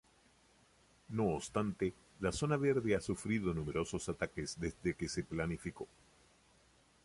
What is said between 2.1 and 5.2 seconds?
la Zona Verde ha sufrido numerosos ataques desde que